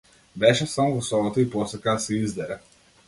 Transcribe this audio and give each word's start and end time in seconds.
Беше 0.43 0.65
сам 0.71 0.95
во 0.95 1.03
собата, 1.09 1.43
и 1.43 1.47
посака 1.57 1.95
да 1.99 2.05
се 2.07 2.19
издере. 2.23 2.59